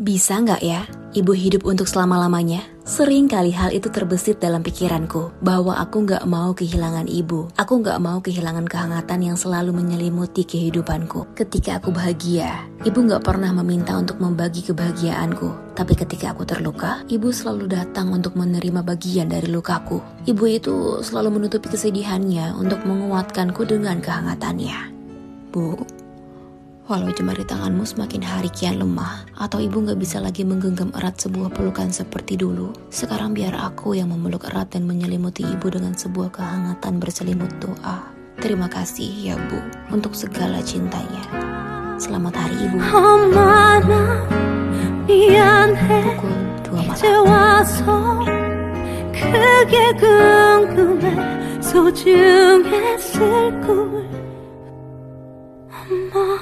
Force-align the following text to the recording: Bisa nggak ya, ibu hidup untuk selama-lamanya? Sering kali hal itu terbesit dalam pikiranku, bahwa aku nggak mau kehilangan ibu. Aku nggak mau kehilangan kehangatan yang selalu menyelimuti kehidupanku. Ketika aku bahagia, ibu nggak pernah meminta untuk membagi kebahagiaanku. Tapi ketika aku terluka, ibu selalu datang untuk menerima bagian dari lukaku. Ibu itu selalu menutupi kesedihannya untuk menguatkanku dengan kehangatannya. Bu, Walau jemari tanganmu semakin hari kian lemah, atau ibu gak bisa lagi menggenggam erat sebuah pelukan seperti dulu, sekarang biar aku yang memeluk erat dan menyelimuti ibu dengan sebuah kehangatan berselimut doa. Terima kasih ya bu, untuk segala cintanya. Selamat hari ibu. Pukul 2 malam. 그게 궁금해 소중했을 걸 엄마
Bisa 0.00 0.40
nggak 0.40 0.64
ya, 0.64 0.88
ibu 1.12 1.36
hidup 1.36 1.68
untuk 1.68 1.84
selama-lamanya? 1.84 2.64
Sering 2.88 3.28
kali 3.28 3.52
hal 3.52 3.68
itu 3.68 3.92
terbesit 3.92 4.40
dalam 4.40 4.64
pikiranku, 4.64 5.28
bahwa 5.44 5.76
aku 5.76 6.08
nggak 6.08 6.24
mau 6.24 6.56
kehilangan 6.56 7.04
ibu. 7.04 7.52
Aku 7.60 7.84
nggak 7.84 8.00
mau 8.00 8.16
kehilangan 8.24 8.64
kehangatan 8.64 9.20
yang 9.20 9.36
selalu 9.36 9.76
menyelimuti 9.76 10.48
kehidupanku. 10.48 11.28
Ketika 11.36 11.84
aku 11.84 11.92
bahagia, 11.92 12.64
ibu 12.80 12.96
nggak 12.96 13.20
pernah 13.20 13.52
meminta 13.52 13.92
untuk 14.00 14.24
membagi 14.24 14.64
kebahagiaanku. 14.72 15.76
Tapi 15.76 15.92
ketika 15.92 16.32
aku 16.32 16.48
terluka, 16.48 17.04
ibu 17.12 17.28
selalu 17.28 17.68
datang 17.68 18.08
untuk 18.16 18.40
menerima 18.40 18.80
bagian 18.80 19.28
dari 19.28 19.52
lukaku. 19.52 20.00
Ibu 20.24 20.44
itu 20.48 21.04
selalu 21.04 21.36
menutupi 21.36 21.68
kesedihannya 21.68 22.56
untuk 22.56 22.88
menguatkanku 22.88 23.68
dengan 23.68 24.00
kehangatannya. 24.00 24.96
Bu, 25.52 25.76
Walau 26.89 27.09
jemari 27.09 27.41
tanganmu 27.41 27.81
semakin 27.81 28.21
hari 28.21 28.49
kian 28.53 28.77
lemah, 28.77 29.25
atau 29.41 29.57
ibu 29.57 29.81
gak 29.81 29.97
bisa 29.97 30.21
lagi 30.21 30.45
menggenggam 30.45 30.93
erat 30.93 31.17
sebuah 31.17 31.49
pelukan 31.49 31.89
seperti 31.89 32.37
dulu, 32.37 32.69
sekarang 32.93 33.33
biar 33.33 33.57
aku 33.57 33.97
yang 33.97 34.13
memeluk 34.13 34.45
erat 34.45 34.69
dan 34.69 34.85
menyelimuti 34.85 35.41
ibu 35.41 35.65
dengan 35.73 35.97
sebuah 35.97 36.29
kehangatan 36.29 37.01
berselimut 37.01 37.49
doa. 37.57 38.05
Terima 38.37 38.69
kasih 38.69 39.09
ya 39.09 39.35
bu, 39.49 39.57
untuk 39.89 40.13
segala 40.13 40.61
cintanya. 40.61 41.25
Selamat 41.97 42.37
hari 42.37 42.69
ibu. 42.69 42.77
Pukul 45.05 46.33
2 46.69 46.85
malam. 46.85 48.45
그게 49.15 49.93
궁금해 49.93 51.61
소중했을 51.61 53.21
걸 53.61 54.09
엄마 55.69 56.39